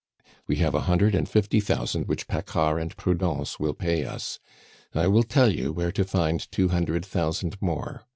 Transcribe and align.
"We 0.47 0.55
have 0.55 0.73
a 0.73 0.79
hundred 0.89 1.13
and 1.13 1.29
fifty 1.29 1.59
thousand 1.59 2.07
which 2.07 2.27
Paccard 2.27 2.81
and 2.81 2.97
Prudence 2.97 3.59
will 3.59 3.75
pay 3.75 4.03
us. 4.03 4.39
I 4.95 5.05
will 5.05 5.21
tell 5.21 5.53
you 5.53 5.71
where 5.71 5.91
to 5.91 6.03
find 6.03 6.51
two 6.51 6.69
hundred 6.69 7.05
thousand 7.05 7.61
more. 7.61 8.01